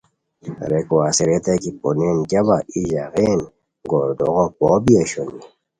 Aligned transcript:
ریکو 0.69 0.95
ہسے 1.05 1.23
ریتائےکی 1.27 1.71
پونین 1.79 2.17
گیاوا 2.29 2.57
ای 2.71 2.81
ژاغین 2.91 3.39
گردوغو 3.89 4.45
پو 4.57 4.67
بی 4.83 4.93
اوشونی 4.99 5.41